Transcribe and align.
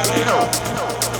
Latino. 0.00 1.19